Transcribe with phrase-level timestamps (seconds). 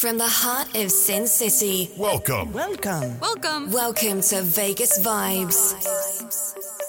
[0.00, 2.54] From the heart of Sin City, Welcome.
[2.54, 3.20] Welcome.
[3.20, 3.70] Welcome.
[3.70, 6.79] welcome to Vegas Vibes.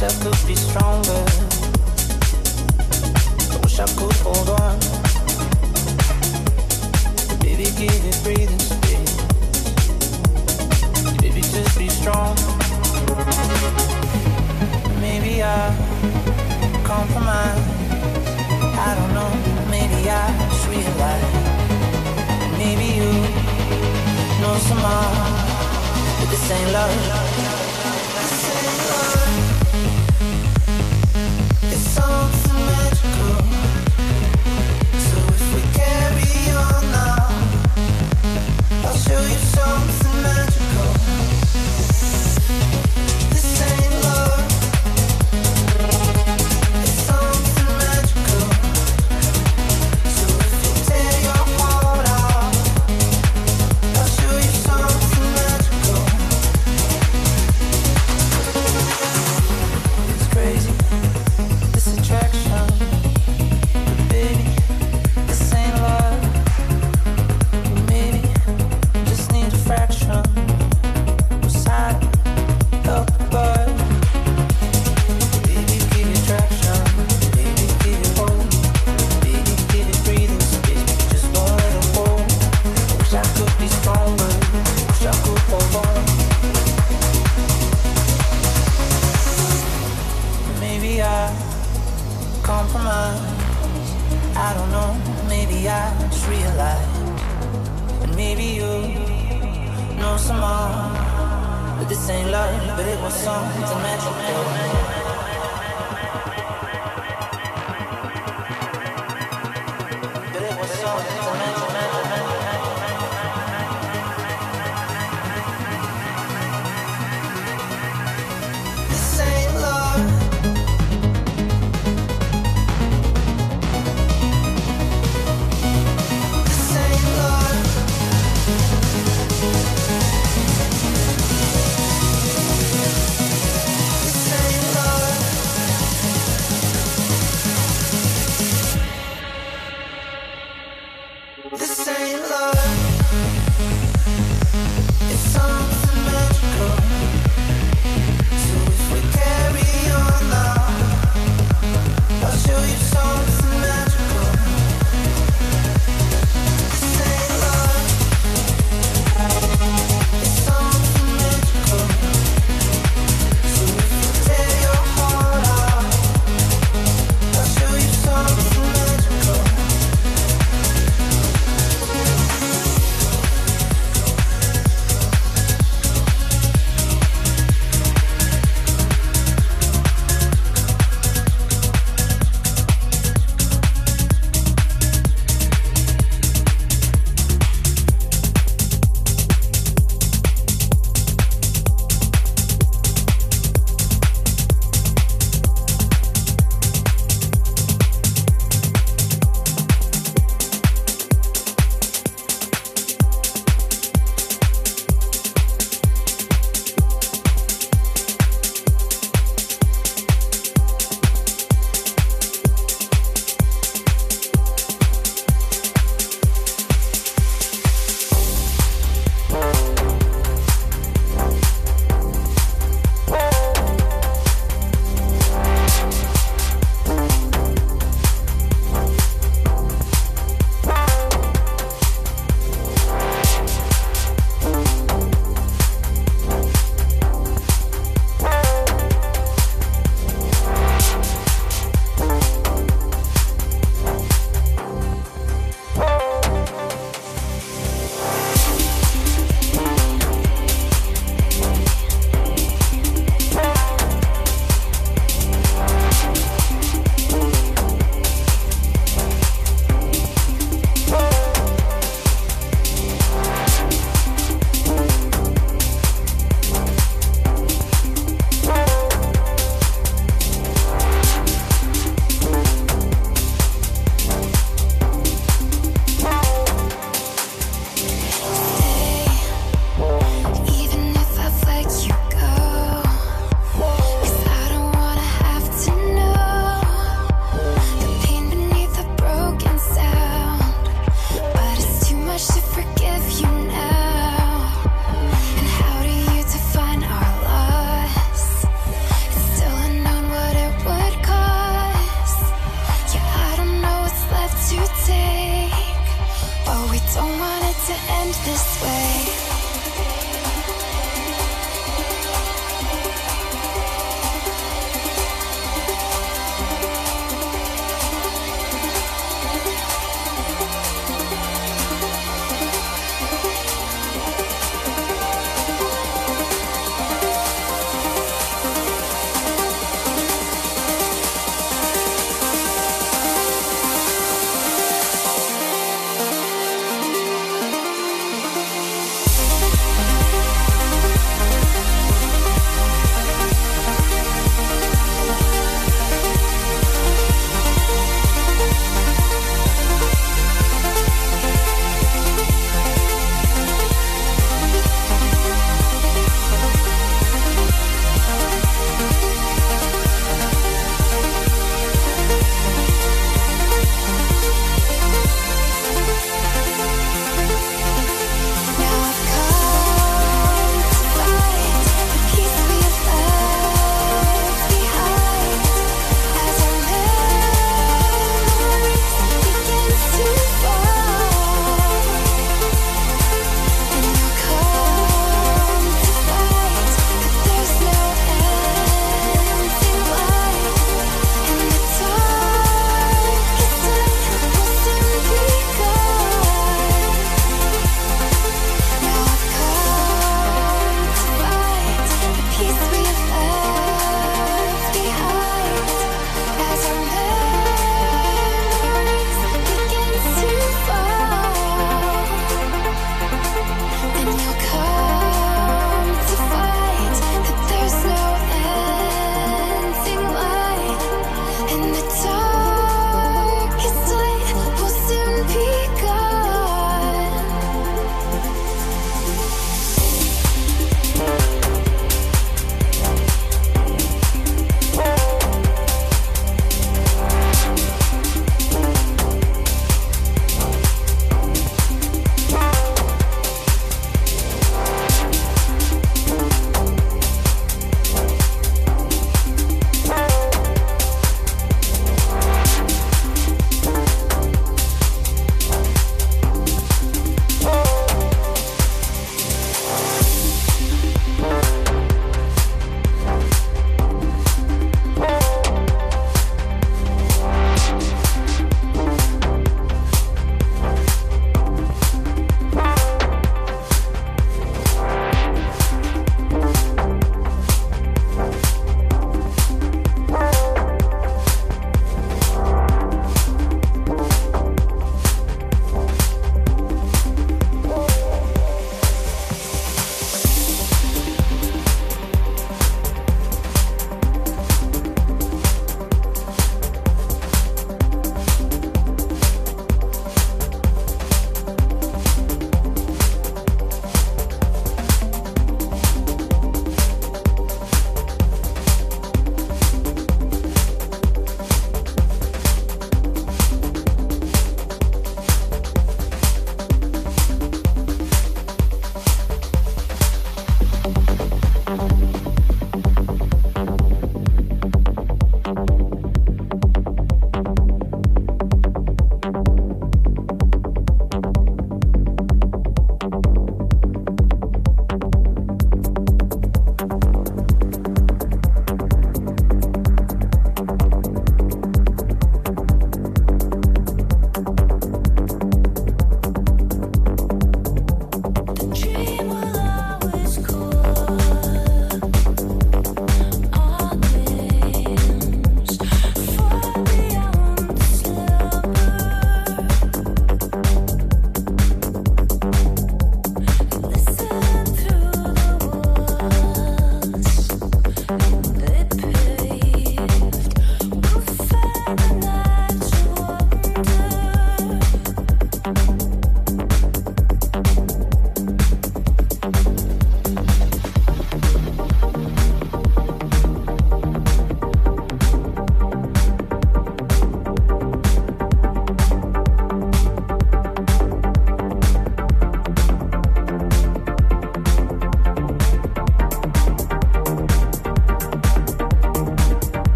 [0.00, 1.24] wish I could be stronger.
[3.50, 4.78] I wish I could hold on.
[7.40, 9.16] Baby, give it breathing space.
[11.20, 12.36] Baby, just be strong.
[15.00, 15.72] Maybe I
[16.84, 17.64] compromise.
[18.78, 19.30] I don't know.
[19.70, 21.32] Maybe I just realize.
[22.58, 23.12] Maybe you
[24.42, 25.12] know some more.
[26.18, 27.35] But this ain't love.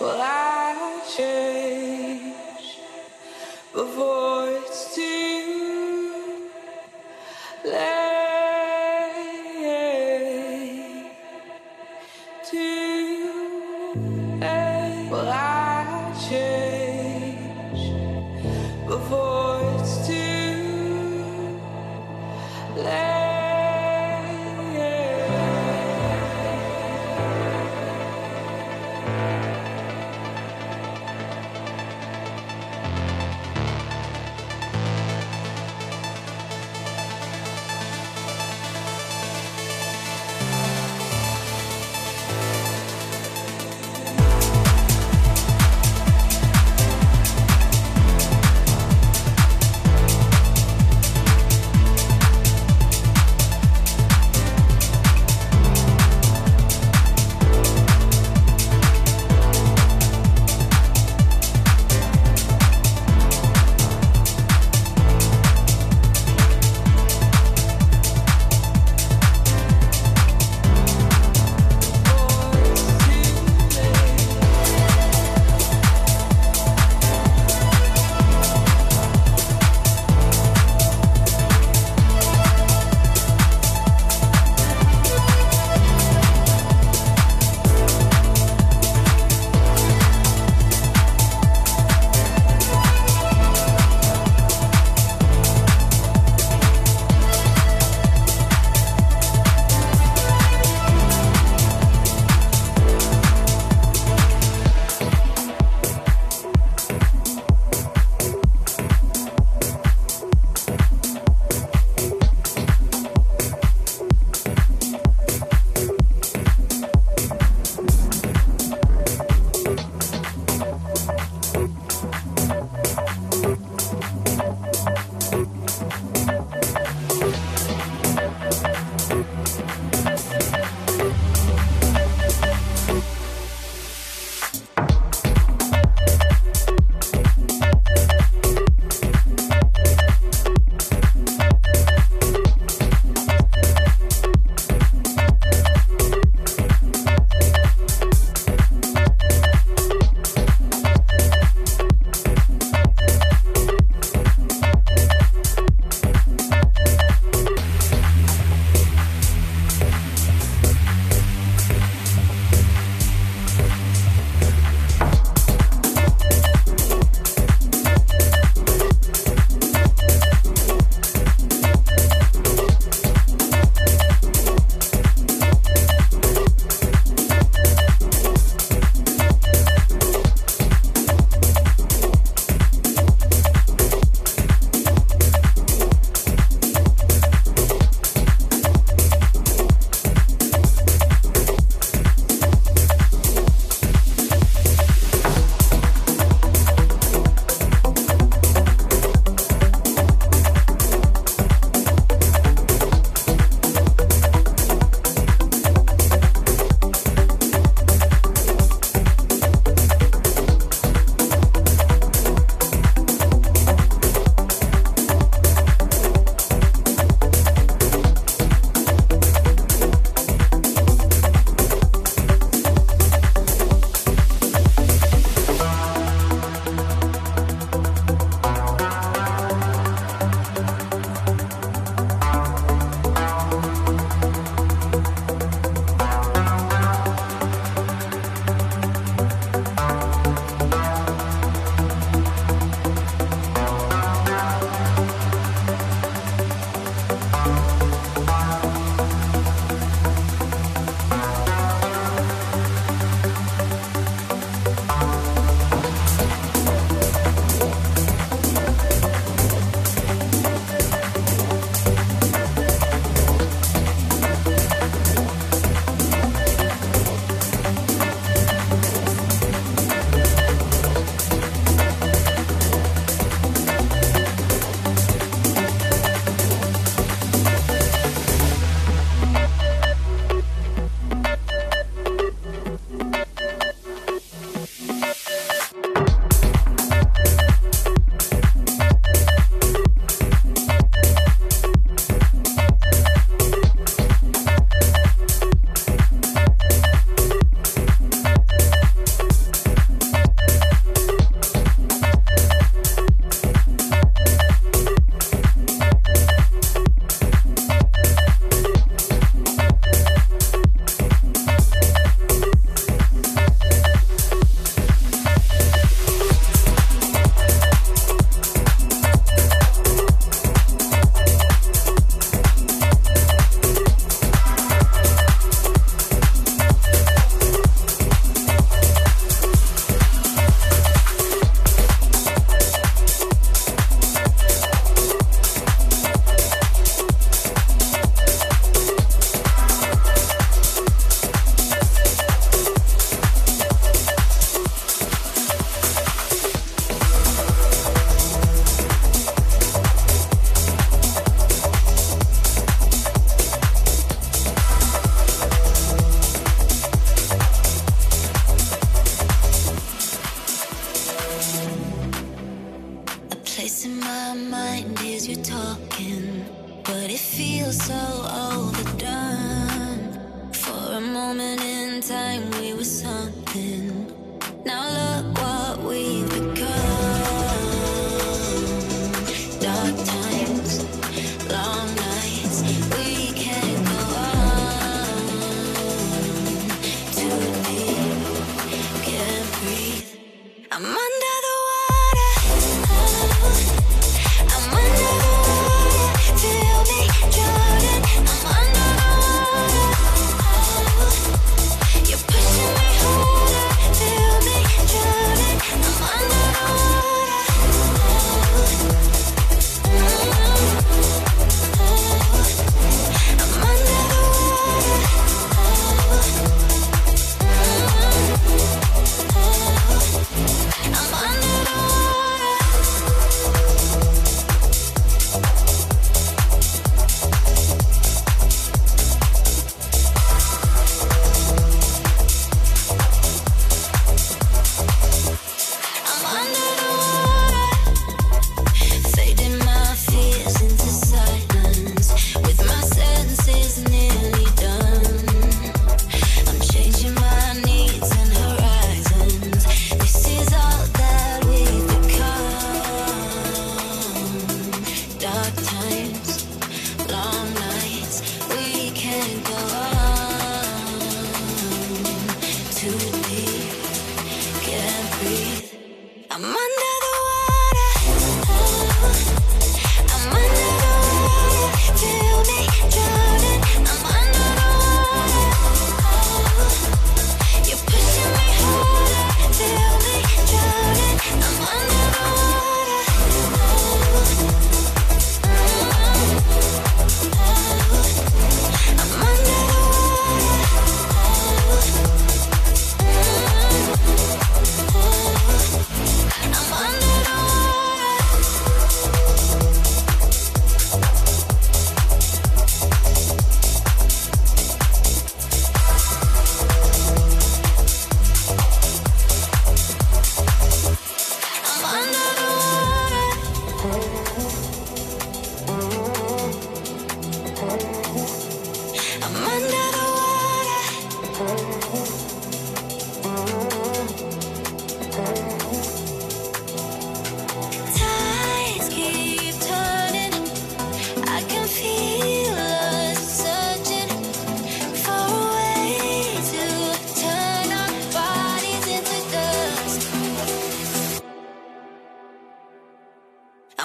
[0.00, 2.80] will I change
[3.72, 4.25] before?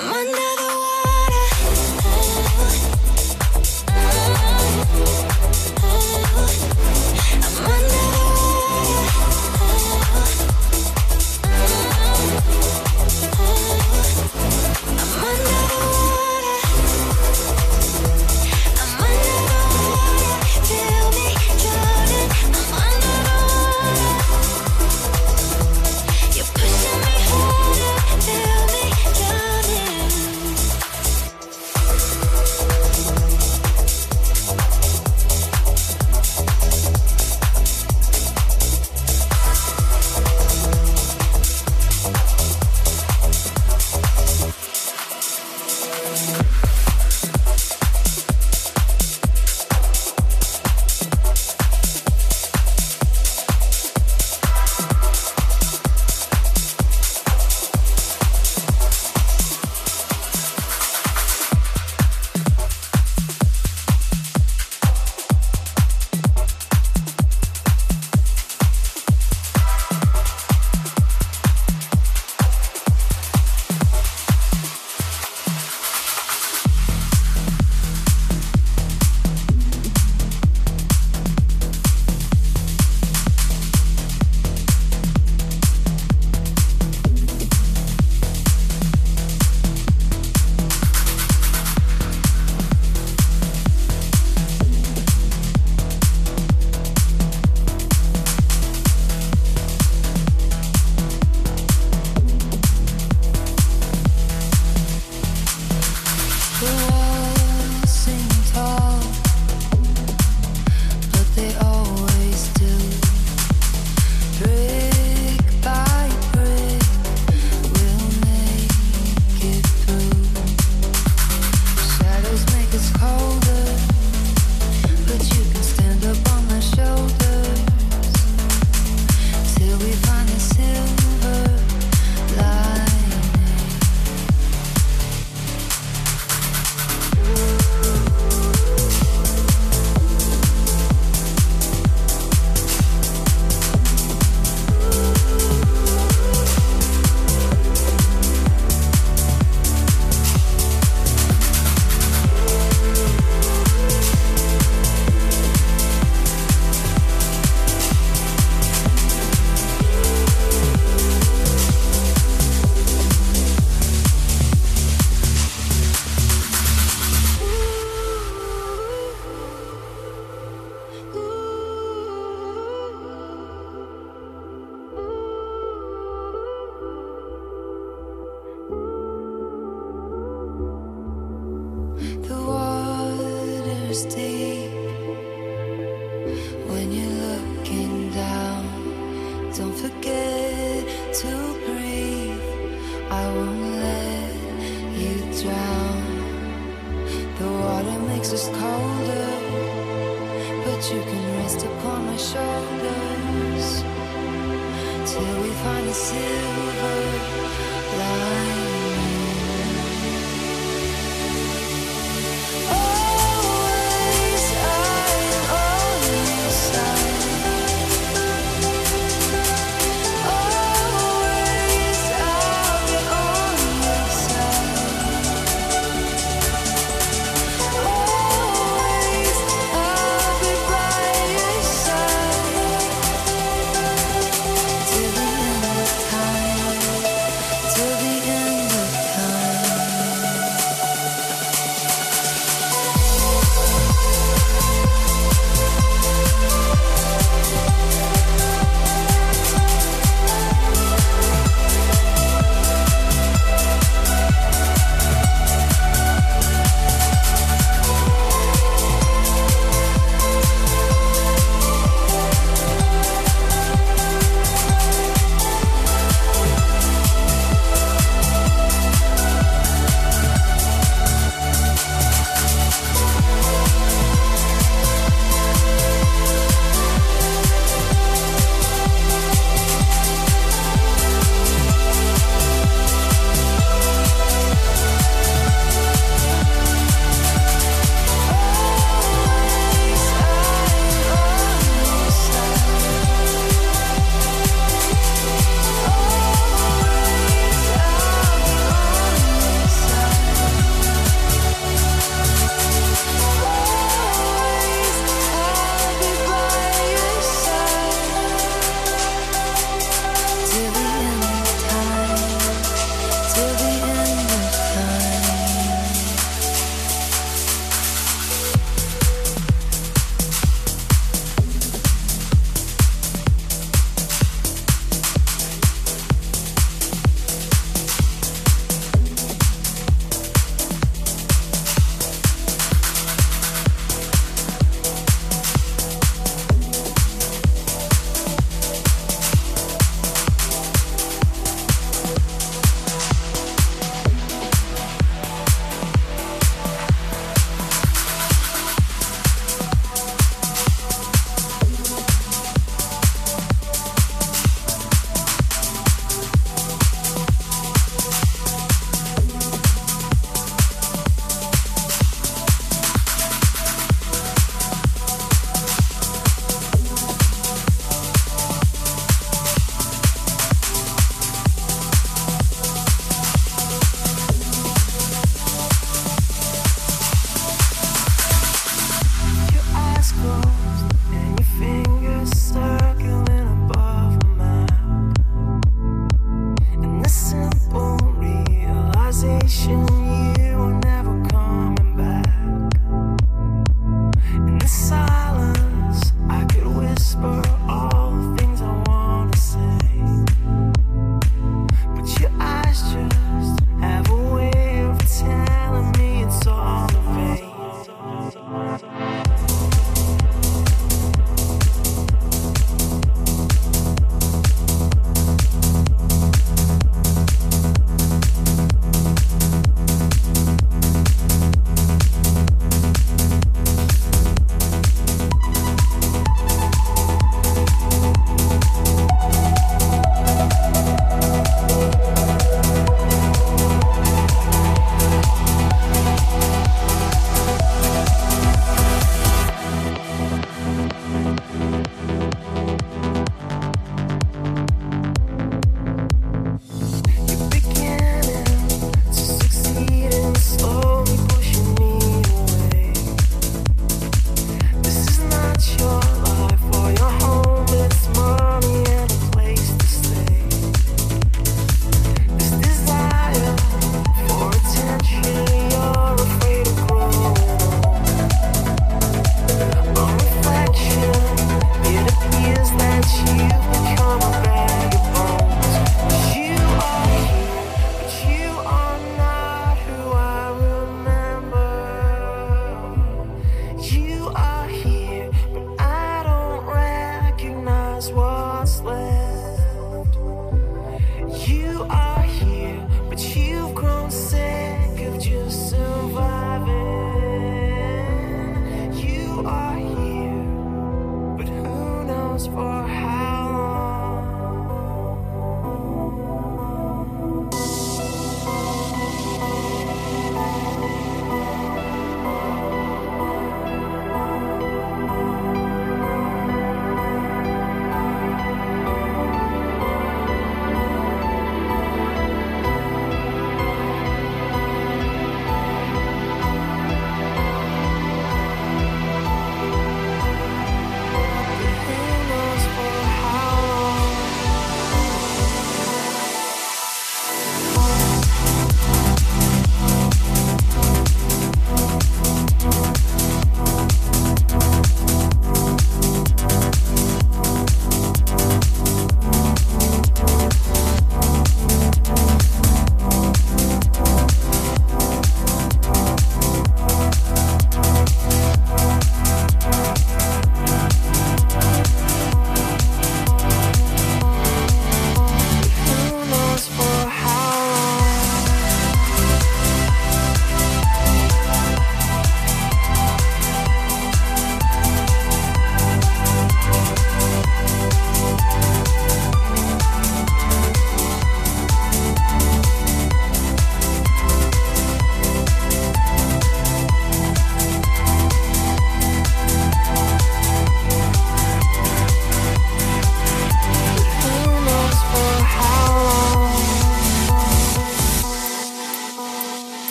[0.00, 0.43] Under